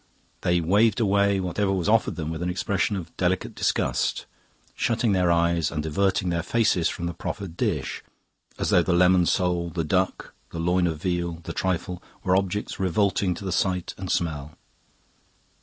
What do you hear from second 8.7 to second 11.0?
though the lemon sole, the duck, the loin